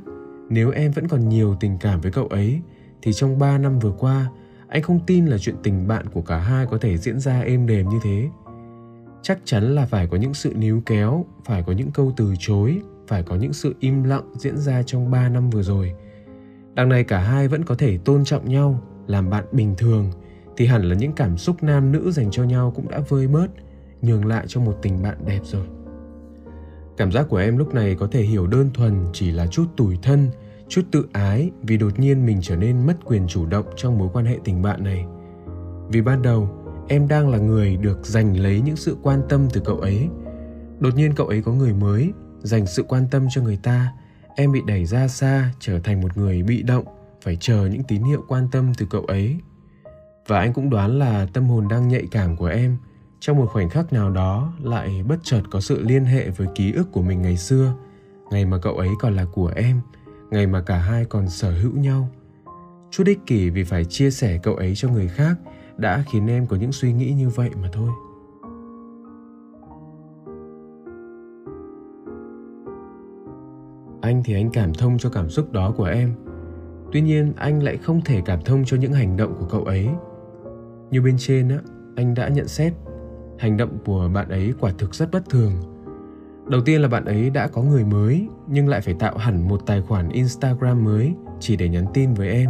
nếu 0.50 0.72
em 0.72 0.92
vẫn 0.92 1.08
còn 1.08 1.30
nhiều 1.30 1.56
tình 1.60 1.78
cảm 1.78 2.02
với 2.02 2.12
cậu 2.12 2.28
ấy, 2.28 2.62
thì 3.02 3.14
trong 3.14 3.40
3 3.40 3.58
năm 3.58 3.80
vừa 3.80 3.92
qua, 3.92 4.30
anh 4.68 4.82
không 4.82 5.00
tin 5.08 5.26
là 5.26 5.38
chuyện 5.38 5.56
tình 5.64 5.88
bạn 5.88 6.06
của 6.14 6.22
cả 6.22 6.38
hai 6.38 6.66
có 6.66 6.78
thể 6.78 6.98
diễn 6.98 7.20
ra 7.20 7.42
êm 7.42 7.68
đềm 7.68 7.90
như 7.90 8.00
thế. 8.04 8.30
Chắc 9.22 9.40
chắn 9.46 9.64
là 9.76 9.86
phải 9.86 10.08
có 10.08 10.18
những 10.18 10.34
sự 10.34 10.54
níu 10.56 10.82
kéo, 10.86 11.26
phải 11.46 11.64
có 11.64 11.74
những 11.74 11.92
câu 11.92 12.14
từ 12.18 12.34
chối 12.40 12.82
phải 13.10 13.24
có 13.24 13.36
những 13.36 13.54
sự 13.54 13.76
im 13.80 14.04
lặng 14.04 14.32
diễn 14.34 14.58
ra 14.58 14.84
trong 14.84 15.12
3 15.12 15.30
năm 15.30 15.50
vừa 15.50 15.64
rồi. 15.64 15.94
Đằng 16.74 16.90
này 16.90 17.04
cả 17.04 17.20
hai 17.20 17.48
vẫn 17.48 17.64
có 17.64 17.76
thể 17.76 17.98
tôn 17.98 18.26
trọng 18.26 18.50
nhau, 18.50 18.82
làm 19.08 19.30
bạn 19.30 19.46
bình 19.52 19.76
thường, 19.78 20.12
thì 20.58 20.66
hẳn 20.66 20.84
là 20.84 20.96
những 20.96 21.12
cảm 21.12 21.38
xúc 21.38 21.64
nam 21.64 21.92
nữ 21.92 22.12
dành 22.12 22.32
cho 22.32 22.44
nhau 22.44 22.74
cũng 22.76 22.90
đã 22.90 23.00
vơi 23.10 23.28
bớt, 23.28 23.48
nhường 24.02 24.26
lại 24.26 24.46
cho 24.48 24.62
một 24.62 24.78
tình 24.82 25.02
bạn 25.02 25.18
đẹp 25.26 25.40
rồi. 25.44 25.66
Cảm 26.98 27.12
giác 27.12 27.26
của 27.30 27.38
em 27.38 27.58
lúc 27.58 27.74
này 27.74 27.96
có 27.96 28.08
thể 28.08 28.22
hiểu 28.22 28.48
đơn 28.48 28.70
thuần 28.74 29.06
chỉ 29.14 29.32
là 29.32 29.48
chút 29.48 29.66
tủi 29.78 29.98
thân, 30.02 30.28
chút 30.68 30.82
tự 30.92 31.06
ái 31.12 31.52
vì 31.62 31.78
đột 31.78 32.00
nhiên 32.00 32.26
mình 32.26 32.40
trở 32.42 32.56
nên 32.56 32.86
mất 32.86 33.06
quyền 33.06 33.28
chủ 33.28 33.46
động 33.46 33.66
trong 33.76 33.98
mối 33.98 34.10
quan 34.14 34.26
hệ 34.26 34.38
tình 34.44 34.62
bạn 34.62 34.84
này. 34.84 35.06
Vì 35.90 36.02
ban 36.02 36.22
đầu, 36.22 36.50
em 36.88 37.08
đang 37.08 37.30
là 37.30 37.38
người 37.38 37.78
được 37.78 38.06
giành 38.06 38.40
lấy 38.40 38.62
những 38.62 38.76
sự 38.76 38.98
quan 39.02 39.22
tâm 39.30 39.48
từ 39.54 39.62
cậu 39.66 39.80
ấy. 39.80 40.10
Đột 40.80 40.96
nhiên 40.96 41.14
cậu 41.16 41.28
ấy 41.28 41.42
có 41.42 41.54
người 41.54 41.74
mới 41.74 42.14
dành 42.44 42.68
sự 42.68 42.84
quan 42.84 43.08
tâm 43.12 43.28
cho 43.30 43.42
người 43.42 43.58
ta, 43.58 43.94
em 44.36 44.52
bị 44.52 44.62
đẩy 44.68 44.86
ra 44.86 45.08
xa, 45.08 45.52
trở 45.60 45.80
thành 45.80 46.02
một 46.02 46.18
người 46.18 46.44
bị 46.44 46.64
động, 46.64 46.86
phải 47.22 47.38
chờ 47.40 47.66
những 47.66 47.84
tín 47.84 48.04
hiệu 48.04 48.24
quan 48.28 48.48
tâm 48.52 48.74
từ 48.78 48.86
cậu 48.90 49.02
ấy. 49.02 49.40
Và 50.28 50.40
anh 50.40 50.54
cũng 50.54 50.70
đoán 50.70 51.00
là 51.00 51.28
tâm 51.34 51.46
hồn 51.46 51.68
đang 51.68 51.88
nhạy 51.88 52.08
cảm 52.12 52.38
của 52.38 52.48
em, 52.48 52.78
trong 53.20 53.38
một 53.38 53.50
khoảnh 53.50 53.70
khắc 53.70 53.94
nào 53.94 54.12
đó 54.12 54.54
lại 54.62 55.04
bất 55.08 55.20
chợt 55.24 55.42
có 55.52 55.62
sự 55.62 55.84
liên 55.84 56.06
hệ 56.06 56.30
với 56.30 56.48
ký 56.56 56.72
ức 56.72 56.92
của 56.92 57.02
mình 57.02 57.22
ngày 57.22 57.38
xưa. 57.38 57.74
Ngày 58.32 58.46
mà 58.46 58.58
cậu 58.58 58.78
ấy 58.78 58.90
còn 59.00 59.16
là 59.16 59.26
của 59.26 59.52
em, 59.56 59.82
ngày 60.32 60.48
mà 60.48 60.62
cả 60.62 60.78
hai 60.78 61.06
còn 61.06 61.30
sở 61.30 61.52
hữu 61.52 61.72
nhau. 61.72 62.10
Chút 62.92 63.08
ích 63.08 63.20
kỷ 63.26 63.50
vì 63.50 63.64
phải 63.64 63.86
chia 63.86 64.12
sẻ 64.12 64.40
cậu 64.44 64.56
ấy 64.56 64.76
cho 64.76 64.90
người 64.90 65.08
khác 65.08 65.36
đã 65.78 66.04
khiến 66.12 66.28
em 66.28 66.48
có 66.48 66.56
những 66.56 66.72
suy 66.72 66.94
nghĩ 66.94 67.12
như 67.12 67.30
vậy 67.30 67.50
mà 67.62 67.70
thôi. 67.74 67.90
Anh 74.10 74.24
thì 74.24 74.34
anh 74.34 74.50
cảm 74.50 74.74
thông 74.74 74.98
cho 74.98 75.10
cảm 75.10 75.30
xúc 75.30 75.52
đó 75.52 75.74
của 75.78 75.84
em. 75.84 76.14
Tuy 76.92 77.02
nhiên, 77.02 77.34
anh 77.36 77.64
lại 77.64 77.78
không 77.78 78.02
thể 78.02 78.22
cảm 78.26 78.42
thông 78.42 78.66
cho 78.66 78.78
những 78.78 78.94
hành 78.94 79.18
động 79.18 79.36
của 79.40 79.46
cậu 79.46 79.64
ấy. 79.64 79.88
Như 80.92 81.02
bên 81.02 81.16
trên 81.18 81.50
á, 81.50 81.58
anh 81.96 82.14
đã 82.14 82.28
nhận 82.28 82.48
xét, 82.48 82.74
hành 83.40 83.58
động 83.58 83.78
của 83.86 84.10
bạn 84.14 84.30
ấy 84.30 84.54
quả 84.60 84.72
thực 84.78 84.96
rất 84.96 85.12
bất 85.12 85.30
thường. 85.30 85.52
Đầu 86.48 86.62
tiên 86.62 86.82
là 86.82 86.88
bạn 86.88 87.06
ấy 87.06 87.30
đã 87.30 87.48
có 87.48 87.62
người 87.62 87.86
mới, 87.86 88.28
nhưng 88.48 88.68
lại 88.68 88.82
phải 88.82 88.94
tạo 88.94 89.18
hẳn 89.18 89.48
một 89.48 89.66
tài 89.66 89.82
khoản 89.82 90.10
instagram 90.10 90.84
mới 90.84 91.14
chỉ 91.40 91.56
để 91.56 91.70
nhắn 91.70 91.86
tin 91.94 92.14
với 92.14 92.30
em. 92.30 92.50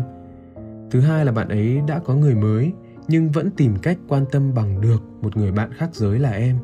Thứ 0.92 1.00
hai 1.00 1.26
là 1.26 1.32
bạn 1.32 1.50
ấy 1.50 1.82
đã 1.88 2.00
có 2.00 2.16
người 2.16 2.36
mới, 2.36 2.74
nhưng 3.08 3.32
vẫn 3.32 3.50
tìm 3.52 3.76
cách 3.82 3.98
quan 4.08 4.26
tâm 4.32 4.54
bằng 4.54 4.82
được 4.82 5.04
một 5.22 5.38
người 5.38 5.52
bạn 5.52 5.74
khác 5.74 5.90
giới 5.94 6.20
là 6.20 6.32
em. 6.32 6.58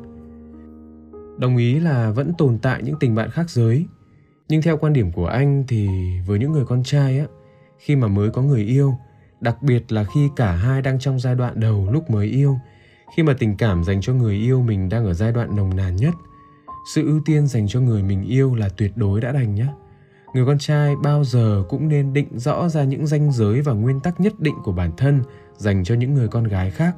Đồng 1.38 1.56
ý 1.56 1.80
là 1.80 2.10
vẫn 2.10 2.32
tồn 2.38 2.58
tại 2.58 2.82
những 2.82 2.96
tình 3.00 3.14
bạn 3.14 3.30
khác 3.30 3.50
giới 3.50 3.86
nhưng 4.48 4.62
theo 4.62 4.76
quan 4.76 4.92
điểm 4.92 5.12
của 5.12 5.26
anh 5.26 5.64
thì 5.68 5.88
với 6.26 6.38
những 6.38 6.52
người 6.52 6.64
con 6.64 6.82
trai 6.84 7.18
á, 7.18 7.26
khi 7.78 7.96
mà 7.96 8.08
mới 8.08 8.30
có 8.30 8.42
người 8.42 8.64
yêu, 8.64 8.94
đặc 9.40 9.62
biệt 9.62 9.92
là 9.92 10.04
khi 10.04 10.30
cả 10.36 10.52
hai 10.52 10.82
đang 10.82 10.98
trong 10.98 11.20
giai 11.20 11.34
đoạn 11.34 11.60
đầu 11.60 11.88
lúc 11.90 12.10
mới 12.10 12.26
yêu, 12.26 12.56
khi 13.16 13.22
mà 13.22 13.34
tình 13.38 13.56
cảm 13.56 13.84
dành 13.84 14.00
cho 14.00 14.12
người 14.12 14.34
yêu 14.34 14.62
mình 14.62 14.88
đang 14.88 15.04
ở 15.04 15.14
giai 15.14 15.32
đoạn 15.32 15.56
nồng 15.56 15.76
nàn 15.76 15.96
nhất, 15.96 16.14
sự 16.94 17.02
ưu 17.06 17.20
tiên 17.24 17.46
dành 17.46 17.68
cho 17.68 17.80
người 17.80 18.02
mình 18.02 18.22
yêu 18.22 18.54
là 18.54 18.68
tuyệt 18.68 18.96
đối 18.96 19.20
đã 19.20 19.32
đành 19.32 19.54
nhé 19.54 19.66
người 20.36 20.46
con 20.46 20.58
trai 20.58 20.96
bao 20.96 21.24
giờ 21.24 21.64
cũng 21.68 21.88
nên 21.88 22.12
định 22.12 22.38
rõ 22.38 22.68
ra 22.68 22.84
những 22.84 23.06
ranh 23.06 23.32
giới 23.32 23.60
và 23.60 23.72
nguyên 23.72 24.00
tắc 24.00 24.20
nhất 24.20 24.40
định 24.40 24.54
của 24.64 24.72
bản 24.72 24.90
thân 24.96 25.22
dành 25.56 25.84
cho 25.84 25.94
những 25.94 26.14
người 26.14 26.28
con 26.28 26.44
gái 26.44 26.70
khác, 26.70 26.96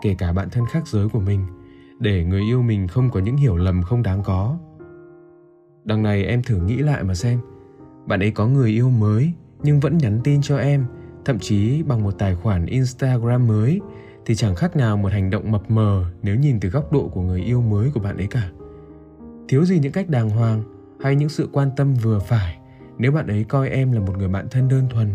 kể 0.00 0.14
cả 0.18 0.32
bạn 0.32 0.50
thân 0.50 0.64
khác 0.72 0.88
giới 0.88 1.08
của 1.08 1.20
mình, 1.20 1.46
để 1.98 2.24
người 2.24 2.40
yêu 2.40 2.62
mình 2.62 2.88
không 2.88 3.10
có 3.10 3.20
những 3.20 3.36
hiểu 3.36 3.56
lầm 3.56 3.82
không 3.82 4.02
đáng 4.02 4.22
có 4.22 4.58
đằng 5.84 6.02
này 6.02 6.24
em 6.24 6.42
thử 6.42 6.56
nghĩ 6.56 6.76
lại 6.76 7.04
mà 7.04 7.14
xem. 7.14 7.38
Bạn 8.06 8.20
ấy 8.20 8.30
có 8.30 8.46
người 8.46 8.70
yêu 8.70 8.90
mới, 8.90 9.32
nhưng 9.62 9.80
vẫn 9.80 9.98
nhắn 9.98 10.20
tin 10.24 10.42
cho 10.42 10.58
em, 10.58 10.84
thậm 11.24 11.38
chí 11.38 11.82
bằng 11.82 12.02
một 12.02 12.18
tài 12.18 12.34
khoản 12.34 12.66
instagram 12.66 13.46
mới, 13.46 13.80
thì 14.26 14.34
chẳng 14.34 14.54
khác 14.54 14.76
nào 14.76 14.96
một 14.96 15.12
hành 15.12 15.30
động 15.30 15.50
mập 15.50 15.70
mờ 15.70 16.04
nếu 16.22 16.36
nhìn 16.36 16.60
từ 16.60 16.68
góc 16.68 16.92
độ 16.92 17.08
của 17.08 17.22
người 17.22 17.40
yêu 17.40 17.60
mới 17.60 17.90
của 17.94 18.00
bạn 18.00 18.16
ấy 18.16 18.26
cả. 18.26 18.50
Thiếu 19.48 19.64
gì 19.64 19.78
những 19.78 19.92
cách 19.92 20.08
đàng 20.08 20.30
hoàng 20.30 20.62
hay 21.00 21.16
những 21.16 21.28
sự 21.28 21.48
quan 21.52 21.70
tâm 21.76 21.94
vừa 21.94 22.18
phải 22.18 22.58
nếu 22.98 23.12
bạn 23.12 23.26
ấy 23.26 23.44
coi 23.44 23.68
em 23.68 23.92
là 23.92 24.00
một 24.00 24.18
người 24.18 24.28
bạn 24.28 24.46
thân 24.50 24.68
đơn 24.68 24.88
thuần. 24.90 25.08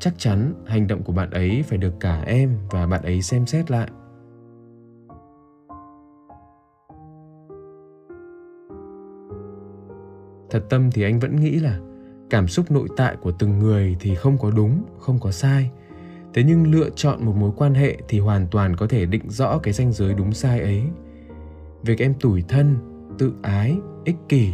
Chắc 0.00 0.14
chắn 0.18 0.54
hành 0.66 0.86
động 0.86 1.02
của 1.02 1.12
bạn 1.12 1.30
ấy 1.30 1.64
phải 1.68 1.78
được 1.78 1.94
cả 2.00 2.22
em 2.26 2.56
và 2.70 2.86
bạn 2.86 3.02
ấy 3.02 3.22
xem 3.22 3.46
xét 3.46 3.70
lại. 3.70 3.88
Thật 10.50 10.64
tâm 10.68 10.90
thì 10.90 11.02
anh 11.02 11.18
vẫn 11.18 11.40
nghĩ 11.40 11.50
là 11.50 11.78
cảm 12.30 12.48
xúc 12.48 12.70
nội 12.70 12.88
tại 12.96 13.16
của 13.22 13.32
từng 13.32 13.58
người 13.58 13.96
thì 14.00 14.14
không 14.14 14.38
có 14.38 14.50
đúng, 14.50 14.82
không 14.98 15.18
có 15.20 15.30
sai. 15.30 15.70
Thế 16.34 16.44
nhưng 16.44 16.70
lựa 16.70 16.90
chọn 16.90 17.24
một 17.24 17.36
mối 17.36 17.50
quan 17.56 17.74
hệ 17.74 17.96
thì 18.08 18.18
hoàn 18.18 18.46
toàn 18.46 18.76
có 18.76 18.86
thể 18.86 19.06
định 19.06 19.30
rõ 19.30 19.58
cái 19.58 19.72
ranh 19.72 19.92
giới 19.92 20.14
đúng 20.14 20.32
sai 20.32 20.60
ấy. 20.60 20.82
Việc 21.82 21.98
em 21.98 22.14
tủi 22.14 22.42
thân, 22.42 22.76
tự 23.18 23.32
ái, 23.42 23.76
ích 24.04 24.16
kỷ, 24.28 24.48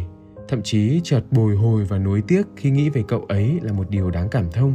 thậm 0.47 0.61
chí 0.63 1.01
chợt 1.03 1.21
bồi 1.31 1.55
hồi 1.55 1.85
và 1.85 1.97
nuối 1.97 2.21
tiếc 2.27 2.43
khi 2.55 2.69
nghĩ 2.69 2.89
về 2.89 3.03
cậu 3.07 3.25
ấy 3.27 3.59
là 3.61 3.73
một 3.73 3.89
điều 3.89 4.11
đáng 4.11 4.29
cảm 4.29 4.51
thông. 4.51 4.73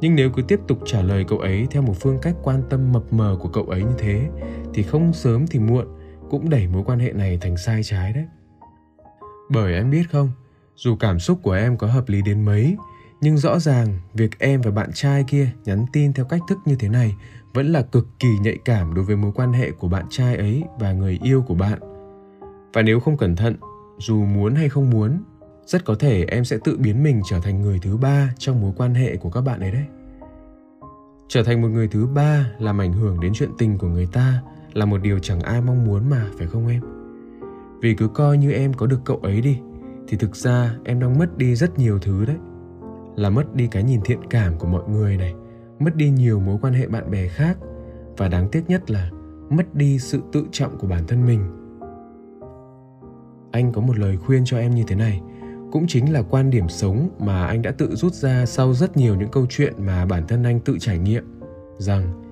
Nhưng 0.00 0.14
nếu 0.14 0.30
cứ 0.30 0.42
tiếp 0.42 0.60
tục 0.68 0.78
trả 0.84 1.02
lời 1.02 1.24
cậu 1.28 1.38
ấy 1.38 1.66
theo 1.70 1.82
một 1.82 1.94
phương 2.00 2.18
cách 2.22 2.34
quan 2.42 2.62
tâm 2.70 2.92
mập 2.92 3.12
mờ 3.12 3.36
của 3.40 3.48
cậu 3.48 3.64
ấy 3.64 3.82
như 3.82 3.94
thế, 3.98 4.28
thì 4.74 4.82
không 4.82 5.12
sớm 5.12 5.46
thì 5.46 5.58
muộn 5.58 5.86
cũng 6.30 6.50
đẩy 6.50 6.66
mối 6.66 6.82
quan 6.86 6.98
hệ 6.98 7.12
này 7.12 7.38
thành 7.40 7.56
sai 7.56 7.82
trái 7.82 8.12
đấy 8.12 8.24
bởi 9.50 9.74
em 9.74 9.90
biết 9.90 10.10
không, 10.10 10.30
dù 10.76 10.96
cảm 10.96 11.18
xúc 11.18 11.38
của 11.42 11.52
em 11.52 11.76
có 11.76 11.86
hợp 11.86 12.08
lý 12.08 12.22
đến 12.22 12.44
mấy, 12.44 12.76
nhưng 13.20 13.38
rõ 13.38 13.58
ràng 13.58 13.98
việc 14.14 14.38
em 14.38 14.60
và 14.60 14.70
bạn 14.70 14.90
trai 14.94 15.24
kia 15.28 15.50
nhắn 15.64 15.86
tin 15.92 16.12
theo 16.12 16.24
cách 16.24 16.40
thức 16.48 16.58
như 16.64 16.76
thế 16.76 16.88
này 16.88 17.14
vẫn 17.54 17.72
là 17.72 17.82
cực 17.82 18.06
kỳ 18.18 18.28
nhạy 18.40 18.58
cảm 18.64 18.94
đối 18.94 19.04
với 19.04 19.16
mối 19.16 19.32
quan 19.34 19.52
hệ 19.52 19.70
của 19.70 19.88
bạn 19.88 20.06
trai 20.10 20.36
ấy 20.36 20.62
và 20.78 20.92
người 20.92 21.18
yêu 21.22 21.44
của 21.48 21.54
bạn. 21.54 21.78
Và 22.72 22.82
nếu 22.82 23.00
không 23.00 23.16
cẩn 23.16 23.36
thận, 23.36 23.56
dù 23.98 24.24
muốn 24.24 24.54
hay 24.54 24.68
không 24.68 24.90
muốn, 24.90 25.22
rất 25.66 25.84
có 25.84 25.94
thể 25.94 26.24
em 26.24 26.44
sẽ 26.44 26.58
tự 26.64 26.76
biến 26.78 27.02
mình 27.02 27.22
trở 27.30 27.40
thành 27.40 27.62
người 27.62 27.78
thứ 27.78 27.96
ba 27.96 28.34
trong 28.38 28.60
mối 28.60 28.72
quan 28.76 28.94
hệ 28.94 29.16
của 29.16 29.30
các 29.30 29.40
bạn 29.40 29.60
ấy 29.60 29.70
đấy. 29.70 29.84
Trở 31.28 31.42
thành 31.42 31.62
một 31.62 31.68
người 31.68 31.88
thứ 31.88 32.06
ba 32.06 32.50
làm 32.58 32.80
ảnh 32.80 32.92
hưởng 32.92 33.20
đến 33.20 33.32
chuyện 33.34 33.50
tình 33.58 33.78
của 33.78 33.88
người 33.88 34.08
ta 34.12 34.42
là 34.72 34.84
một 34.84 35.02
điều 35.02 35.18
chẳng 35.18 35.40
ai 35.40 35.60
mong 35.60 35.84
muốn 35.84 36.10
mà, 36.10 36.26
phải 36.38 36.46
không 36.46 36.68
em? 36.68 36.99
Vì 37.80 37.94
cứ 37.94 38.08
coi 38.08 38.38
như 38.38 38.52
em 38.52 38.72
có 38.72 38.86
được 38.86 39.00
cậu 39.04 39.16
ấy 39.16 39.40
đi, 39.40 39.58
thì 40.08 40.16
thực 40.16 40.36
ra 40.36 40.74
em 40.84 41.00
đang 41.00 41.18
mất 41.18 41.38
đi 41.38 41.54
rất 41.54 41.78
nhiều 41.78 41.98
thứ 41.98 42.24
đấy. 42.24 42.36
Là 43.16 43.30
mất 43.30 43.54
đi 43.54 43.66
cái 43.70 43.82
nhìn 43.82 44.00
thiện 44.04 44.18
cảm 44.30 44.58
của 44.58 44.66
mọi 44.66 44.82
người 44.88 45.16
này, 45.16 45.34
mất 45.78 45.96
đi 45.96 46.10
nhiều 46.10 46.40
mối 46.40 46.58
quan 46.62 46.72
hệ 46.72 46.86
bạn 46.86 47.10
bè 47.10 47.28
khác, 47.28 47.58
và 48.16 48.28
đáng 48.28 48.48
tiếc 48.48 48.62
nhất 48.68 48.90
là 48.90 49.10
mất 49.50 49.74
đi 49.74 49.98
sự 49.98 50.20
tự 50.32 50.44
trọng 50.52 50.78
của 50.78 50.86
bản 50.86 51.06
thân 51.06 51.26
mình. 51.26 51.40
Anh 53.52 53.72
có 53.72 53.80
một 53.80 53.98
lời 53.98 54.16
khuyên 54.16 54.42
cho 54.44 54.58
em 54.58 54.74
như 54.74 54.84
thế 54.86 54.96
này, 54.96 55.20
cũng 55.72 55.86
chính 55.88 56.12
là 56.12 56.22
quan 56.22 56.50
điểm 56.50 56.68
sống 56.68 57.08
mà 57.18 57.46
anh 57.46 57.62
đã 57.62 57.70
tự 57.70 57.94
rút 57.94 58.14
ra 58.14 58.46
sau 58.46 58.74
rất 58.74 58.96
nhiều 58.96 59.14
những 59.14 59.30
câu 59.30 59.46
chuyện 59.48 59.74
mà 59.78 60.06
bản 60.06 60.26
thân 60.28 60.42
anh 60.42 60.60
tự 60.60 60.78
trải 60.78 60.98
nghiệm, 60.98 61.24
rằng 61.78 62.22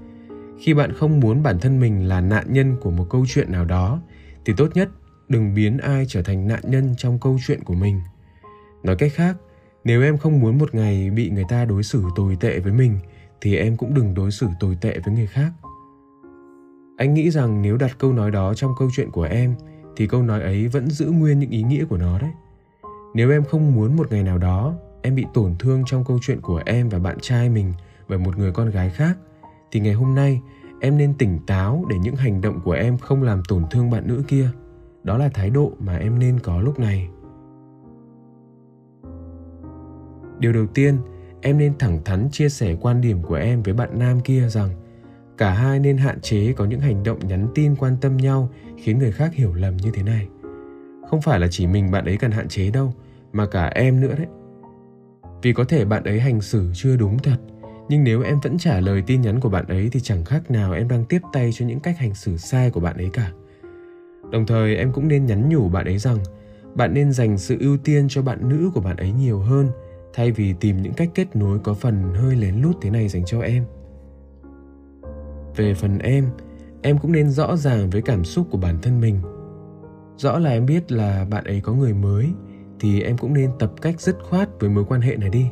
khi 0.58 0.74
bạn 0.74 0.92
không 0.92 1.20
muốn 1.20 1.42
bản 1.42 1.58
thân 1.58 1.80
mình 1.80 2.08
là 2.08 2.20
nạn 2.20 2.46
nhân 2.52 2.76
của 2.80 2.90
một 2.90 3.06
câu 3.10 3.24
chuyện 3.28 3.52
nào 3.52 3.64
đó, 3.64 4.00
thì 4.44 4.52
tốt 4.56 4.68
nhất 4.74 4.88
đừng 5.28 5.54
biến 5.54 5.78
ai 5.78 6.04
trở 6.08 6.22
thành 6.22 6.48
nạn 6.48 6.60
nhân 6.64 6.94
trong 6.96 7.18
câu 7.18 7.38
chuyện 7.46 7.64
của 7.64 7.74
mình. 7.74 8.00
Nói 8.82 8.96
cách 8.96 9.12
khác, 9.14 9.36
nếu 9.84 10.02
em 10.02 10.18
không 10.18 10.40
muốn 10.40 10.58
một 10.58 10.74
ngày 10.74 11.10
bị 11.10 11.30
người 11.30 11.44
ta 11.48 11.64
đối 11.64 11.82
xử 11.82 12.04
tồi 12.16 12.36
tệ 12.40 12.58
với 12.58 12.72
mình, 12.72 12.98
thì 13.40 13.56
em 13.56 13.76
cũng 13.76 13.94
đừng 13.94 14.14
đối 14.14 14.30
xử 14.30 14.46
tồi 14.60 14.78
tệ 14.80 14.98
với 14.98 15.14
người 15.14 15.26
khác. 15.26 15.50
Anh 16.96 17.14
nghĩ 17.14 17.30
rằng 17.30 17.62
nếu 17.62 17.76
đặt 17.76 17.98
câu 17.98 18.12
nói 18.12 18.30
đó 18.30 18.54
trong 18.54 18.72
câu 18.78 18.88
chuyện 18.96 19.10
của 19.10 19.22
em, 19.22 19.54
thì 19.96 20.06
câu 20.06 20.22
nói 20.22 20.42
ấy 20.42 20.68
vẫn 20.68 20.90
giữ 20.90 21.10
nguyên 21.10 21.38
những 21.38 21.50
ý 21.50 21.62
nghĩa 21.62 21.84
của 21.84 21.96
nó 21.96 22.18
đấy. 22.18 22.30
Nếu 23.14 23.30
em 23.30 23.44
không 23.44 23.74
muốn 23.74 23.96
một 23.96 24.12
ngày 24.12 24.22
nào 24.22 24.38
đó 24.38 24.74
em 25.02 25.14
bị 25.14 25.26
tổn 25.34 25.54
thương 25.58 25.82
trong 25.86 26.04
câu 26.04 26.18
chuyện 26.22 26.40
của 26.40 26.62
em 26.66 26.88
và 26.88 26.98
bạn 26.98 27.16
trai 27.20 27.48
mình 27.48 27.72
bởi 28.08 28.18
một 28.18 28.38
người 28.38 28.52
con 28.52 28.70
gái 28.70 28.90
khác, 28.90 29.18
thì 29.72 29.80
ngày 29.80 29.94
hôm 29.94 30.14
nay 30.14 30.40
em 30.80 30.98
nên 30.98 31.14
tỉnh 31.18 31.38
táo 31.46 31.84
để 31.90 31.96
những 31.98 32.16
hành 32.16 32.40
động 32.40 32.60
của 32.64 32.72
em 32.72 32.98
không 32.98 33.22
làm 33.22 33.42
tổn 33.48 33.64
thương 33.70 33.90
bạn 33.90 34.02
nữ 34.06 34.22
kia 34.28 34.50
đó 35.08 35.18
là 35.18 35.28
thái 35.28 35.50
độ 35.50 35.72
mà 35.78 35.96
em 35.96 36.18
nên 36.18 36.40
có 36.40 36.60
lúc 36.60 36.78
này. 36.78 37.08
Điều 40.38 40.52
đầu 40.52 40.66
tiên, 40.66 40.98
em 41.42 41.58
nên 41.58 41.78
thẳng 41.78 42.00
thắn 42.04 42.28
chia 42.32 42.48
sẻ 42.48 42.76
quan 42.80 43.00
điểm 43.00 43.22
của 43.22 43.34
em 43.34 43.62
với 43.62 43.74
bạn 43.74 43.98
nam 43.98 44.20
kia 44.20 44.48
rằng 44.48 44.70
cả 45.38 45.50
hai 45.50 45.80
nên 45.80 45.96
hạn 45.96 46.20
chế 46.20 46.52
có 46.52 46.64
những 46.64 46.80
hành 46.80 47.02
động 47.02 47.18
nhắn 47.18 47.48
tin 47.54 47.76
quan 47.76 47.96
tâm 48.00 48.16
nhau 48.16 48.48
khiến 48.76 48.98
người 48.98 49.12
khác 49.12 49.34
hiểu 49.34 49.54
lầm 49.54 49.76
như 49.76 49.90
thế 49.94 50.02
này. 50.02 50.28
Không 51.10 51.22
phải 51.22 51.40
là 51.40 51.46
chỉ 51.50 51.66
mình 51.66 51.90
bạn 51.90 52.04
ấy 52.04 52.16
cần 52.16 52.30
hạn 52.30 52.48
chế 52.48 52.70
đâu, 52.70 52.92
mà 53.32 53.46
cả 53.46 53.66
em 53.66 54.00
nữa 54.00 54.14
đấy. 54.18 54.26
Vì 55.42 55.52
có 55.52 55.64
thể 55.64 55.84
bạn 55.84 56.04
ấy 56.04 56.20
hành 56.20 56.40
xử 56.40 56.70
chưa 56.74 56.96
đúng 56.96 57.18
thật, 57.18 57.36
nhưng 57.88 58.04
nếu 58.04 58.22
em 58.22 58.40
vẫn 58.42 58.58
trả 58.58 58.80
lời 58.80 59.02
tin 59.06 59.20
nhắn 59.20 59.40
của 59.40 59.48
bạn 59.48 59.66
ấy 59.66 59.88
thì 59.92 60.00
chẳng 60.00 60.24
khác 60.24 60.50
nào 60.50 60.72
em 60.72 60.88
đang 60.88 61.04
tiếp 61.04 61.20
tay 61.32 61.50
cho 61.52 61.66
những 61.66 61.80
cách 61.80 61.98
hành 61.98 62.14
xử 62.14 62.36
sai 62.36 62.70
của 62.70 62.80
bạn 62.80 62.96
ấy 62.96 63.10
cả 63.12 63.32
đồng 64.30 64.46
thời, 64.46 64.76
em 64.76 64.92
cũng 64.92 65.08
nên 65.08 65.26
nhắn 65.26 65.48
nhủ 65.48 65.68
bạn 65.68 65.84
ấy 65.84 65.98
rằng, 65.98 66.18
bạn 66.74 66.94
nên 66.94 67.12
dành 67.12 67.38
sự 67.38 67.56
ưu 67.60 67.76
tiên 67.76 68.06
cho 68.08 68.22
bạn 68.22 68.48
nữ 68.48 68.70
của 68.74 68.80
bạn 68.80 68.96
ấy 68.96 69.12
nhiều 69.12 69.38
hơn, 69.38 69.68
thay 70.14 70.32
vì 70.32 70.54
tìm 70.60 70.82
những 70.82 70.94
cách 70.94 71.10
kết 71.14 71.36
nối 71.36 71.58
có 71.58 71.74
phần 71.74 72.14
hơi 72.14 72.36
lén 72.36 72.62
lút 72.62 72.76
thế 72.80 72.90
này 72.90 73.08
dành 73.08 73.24
cho 73.24 73.40
em. 73.40 73.64
Về 75.56 75.74
phần 75.74 75.98
em 75.98 76.30
em 76.82 76.98
cũng 76.98 77.12
nên 77.12 77.30
rõ 77.30 77.56
ràng 77.56 77.90
với 77.90 78.02
cảm 78.02 78.24
xúc 78.24 78.46
của 78.50 78.58
bản 78.58 78.78
thân 78.82 79.00
mình. 79.00 79.20
Rõ 80.16 80.38
là 80.38 80.50
em 80.50 80.66
biết 80.66 80.92
là 80.92 81.26
bạn 81.30 81.44
ấy 81.44 81.60
có 81.60 81.72
người 81.72 81.94
mới, 81.94 82.28
thì 82.80 83.02
em 83.02 83.18
cũng 83.18 83.34
nên 83.34 83.50
tập 83.58 83.72
cách 83.82 84.00
dứt 84.00 84.16
khoát 84.22 84.48
với 84.60 84.70
mối 84.70 84.84
quan 84.84 85.00
hệ 85.00 85.16
này 85.16 85.28
đi. 85.28 85.46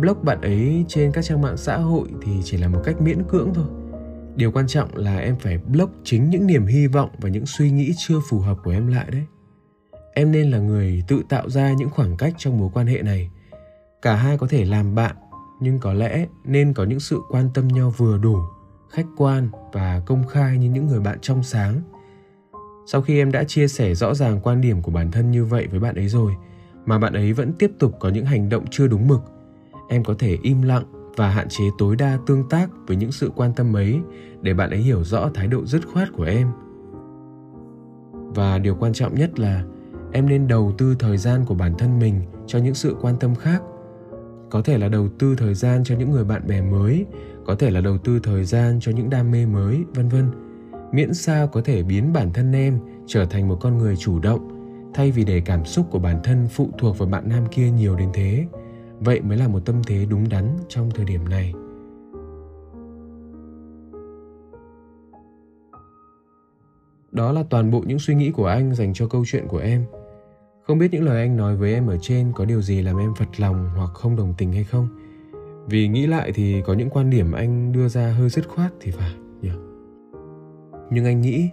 Block 0.00 0.24
bạn 0.24 0.40
ấy 0.40 0.84
trên 0.88 1.12
các 1.12 1.24
trang 1.24 1.42
mạng 1.42 1.56
xã 1.56 1.76
hội 1.76 2.08
thì 2.22 2.32
chỉ 2.44 2.56
là 2.56 2.68
một 2.68 2.80
cách 2.84 3.00
miễn 3.00 3.22
cưỡng 3.28 3.54
thôi 3.54 3.64
điều 4.38 4.52
quan 4.52 4.66
trọng 4.66 4.96
là 4.96 5.18
em 5.18 5.36
phải 5.36 5.58
block 5.58 5.92
chính 6.04 6.30
những 6.30 6.46
niềm 6.46 6.66
hy 6.66 6.86
vọng 6.86 7.10
và 7.18 7.28
những 7.28 7.46
suy 7.46 7.70
nghĩ 7.70 7.92
chưa 7.96 8.20
phù 8.28 8.38
hợp 8.38 8.58
của 8.64 8.70
em 8.70 8.86
lại 8.86 9.06
đấy. 9.12 9.22
Em 10.14 10.32
nên 10.32 10.50
là 10.50 10.58
người 10.58 11.04
tự 11.08 11.22
tạo 11.28 11.50
ra 11.50 11.72
những 11.72 11.90
khoảng 11.90 12.16
cách 12.16 12.34
trong 12.38 12.58
mối 12.58 12.70
quan 12.74 12.86
hệ 12.86 13.02
này. 13.02 13.30
Cả 14.02 14.14
hai 14.14 14.38
có 14.38 14.46
thể 14.46 14.64
làm 14.64 14.94
bạn, 14.94 15.16
nhưng 15.60 15.78
có 15.78 15.92
lẽ 15.92 16.26
nên 16.44 16.72
có 16.72 16.84
những 16.84 17.00
sự 17.00 17.20
quan 17.30 17.50
tâm 17.54 17.68
nhau 17.68 17.94
vừa 17.96 18.18
đủ, 18.18 18.38
khách 18.90 19.06
quan 19.16 19.48
và 19.72 20.02
công 20.06 20.26
khai 20.26 20.58
như 20.58 20.70
những 20.70 20.86
người 20.86 21.00
bạn 21.00 21.18
trong 21.20 21.42
sáng. 21.42 21.82
Sau 22.86 23.02
khi 23.02 23.18
em 23.18 23.32
đã 23.32 23.44
chia 23.44 23.68
sẻ 23.68 23.94
rõ 23.94 24.14
ràng 24.14 24.40
quan 24.42 24.60
điểm 24.60 24.82
của 24.82 24.90
bản 24.90 25.10
thân 25.10 25.30
như 25.30 25.44
vậy 25.44 25.66
với 25.66 25.80
bạn 25.80 25.94
ấy 25.94 26.08
rồi, 26.08 26.32
mà 26.86 26.98
bạn 26.98 27.12
ấy 27.12 27.32
vẫn 27.32 27.52
tiếp 27.52 27.70
tục 27.78 27.96
có 28.00 28.08
những 28.08 28.26
hành 28.26 28.48
động 28.48 28.64
chưa 28.70 28.86
đúng 28.86 29.08
mực, 29.08 29.20
em 29.88 30.04
có 30.04 30.14
thể 30.18 30.38
im 30.42 30.62
lặng 30.62 30.97
và 31.18 31.30
hạn 31.30 31.48
chế 31.48 31.64
tối 31.78 31.96
đa 31.96 32.18
tương 32.26 32.48
tác 32.48 32.70
với 32.86 32.96
những 32.96 33.12
sự 33.12 33.30
quan 33.36 33.52
tâm 33.54 33.76
ấy 33.76 34.00
để 34.42 34.54
bạn 34.54 34.70
ấy 34.70 34.78
hiểu 34.78 35.04
rõ 35.04 35.30
thái 35.34 35.46
độ 35.46 35.66
dứt 35.66 35.86
khoát 35.92 36.08
của 36.12 36.24
em. 36.24 36.48
Và 38.12 38.58
điều 38.58 38.74
quan 38.74 38.92
trọng 38.92 39.14
nhất 39.14 39.38
là 39.38 39.64
em 40.12 40.28
nên 40.28 40.48
đầu 40.48 40.72
tư 40.78 40.96
thời 40.98 41.16
gian 41.16 41.44
của 41.44 41.54
bản 41.54 41.74
thân 41.78 41.98
mình 41.98 42.22
cho 42.46 42.58
những 42.58 42.74
sự 42.74 42.96
quan 43.00 43.16
tâm 43.20 43.34
khác. 43.34 43.62
Có 44.50 44.62
thể 44.62 44.78
là 44.78 44.88
đầu 44.88 45.08
tư 45.18 45.34
thời 45.38 45.54
gian 45.54 45.84
cho 45.84 45.94
những 45.96 46.10
người 46.10 46.24
bạn 46.24 46.46
bè 46.46 46.62
mới, 46.62 47.06
có 47.46 47.54
thể 47.54 47.70
là 47.70 47.80
đầu 47.80 47.98
tư 47.98 48.20
thời 48.22 48.44
gian 48.44 48.78
cho 48.80 48.92
những 48.92 49.10
đam 49.10 49.30
mê 49.30 49.46
mới, 49.46 49.84
vân 49.94 50.08
vân. 50.08 50.30
Miễn 50.92 51.14
sao 51.14 51.46
có 51.46 51.60
thể 51.64 51.82
biến 51.82 52.12
bản 52.12 52.32
thân 52.32 52.52
em 52.52 52.78
trở 53.06 53.24
thành 53.24 53.48
một 53.48 53.56
con 53.60 53.78
người 53.78 53.96
chủ 53.96 54.18
động, 54.20 54.48
thay 54.94 55.10
vì 55.10 55.24
để 55.24 55.40
cảm 55.40 55.64
xúc 55.64 55.86
của 55.90 55.98
bản 55.98 56.20
thân 56.24 56.48
phụ 56.50 56.70
thuộc 56.78 56.98
vào 56.98 57.08
bạn 57.08 57.28
nam 57.28 57.46
kia 57.50 57.70
nhiều 57.70 57.96
đến 57.96 58.08
thế 58.14 58.46
vậy 59.00 59.20
mới 59.20 59.38
là 59.38 59.48
một 59.48 59.60
tâm 59.64 59.82
thế 59.86 60.06
đúng 60.10 60.28
đắn 60.28 60.58
trong 60.68 60.90
thời 60.90 61.04
điểm 61.04 61.28
này 61.28 61.52
đó 67.12 67.32
là 67.32 67.42
toàn 67.50 67.70
bộ 67.70 67.82
những 67.86 67.98
suy 67.98 68.14
nghĩ 68.14 68.30
của 68.30 68.46
anh 68.46 68.74
dành 68.74 68.94
cho 68.94 69.08
câu 69.08 69.24
chuyện 69.26 69.48
của 69.48 69.58
em 69.58 69.84
Không 70.68 70.78
biết 70.78 70.88
những 70.92 71.04
lời 71.04 71.20
anh 71.20 71.36
nói 71.36 71.56
với 71.56 71.74
em 71.74 71.86
ở 71.86 71.98
trên 72.00 72.32
có 72.34 72.44
điều 72.44 72.62
gì 72.62 72.82
làm 72.82 72.98
em 72.98 73.14
phật 73.14 73.40
lòng 73.40 73.70
hoặc 73.76 73.90
không 73.94 74.16
đồng 74.16 74.34
tình 74.38 74.52
hay 74.52 74.64
không? 74.64 74.88
Vì 75.66 75.88
nghĩ 75.88 76.06
lại 76.06 76.32
thì 76.34 76.62
có 76.66 76.74
những 76.74 76.90
quan 76.90 77.10
điểm 77.10 77.32
anh 77.32 77.72
đưa 77.72 77.88
ra 77.88 78.12
hơi 78.12 78.28
dứt 78.28 78.48
khoát 78.48 78.72
thì 78.80 78.90
phải 78.90 79.14
nhỉ. 79.42 79.50
Nhưng 80.90 81.04
anh 81.04 81.20
nghĩ 81.20 81.48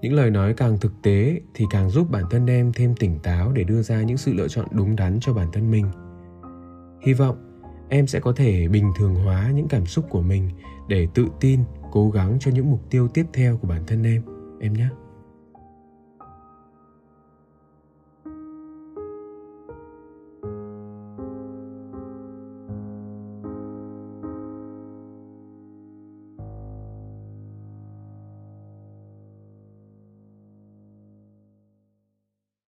những 0.00 0.14
lời 0.14 0.30
nói 0.30 0.54
càng 0.54 0.78
thực 0.78 0.92
tế 1.02 1.40
thì 1.54 1.64
càng 1.70 1.90
giúp 1.90 2.10
bản 2.10 2.24
thân 2.30 2.46
em 2.46 2.72
thêm 2.72 2.94
tỉnh 2.94 3.18
táo 3.22 3.52
để 3.52 3.64
đưa 3.64 3.82
ra 3.82 4.02
những 4.02 4.16
sự 4.16 4.32
lựa 4.34 4.48
chọn 4.48 4.66
đúng 4.72 4.96
đắn 4.96 5.18
cho 5.20 5.32
bản 5.32 5.52
thân 5.52 5.70
mình. 5.70 5.86
Hy 7.00 7.12
vọng 7.12 7.36
em 7.88 8.06
sẽ 8.06 8.20
có 8.20 8.32
thể 8.32 8.68
bình 8.68 8.92
thường 8.98 9.14
hóa 9.14 9.50
những 9.54 9.68
cảm 9.68 9.86
xúc 9.86 10.06
của 10.10 10.22
mình 10.22 10.50
để 10.88 11.08
tự 11.14 11.26
tin, 11.40 11.60
cố 11.92 12.10
gắng 12.10 12.36
cho 12.40 12.50
những 12.50 12.70
mục 12.70 12.80
tiêu 12.90 13.08
tiếp 13.08 13.26
theo 13.32 13.56
của 13.56 13.68
bản 13.68 13.82
thân 13.86 14.02
em. 14.02 14.22
Em 14.60 14.72
nhé. 14.72 14.88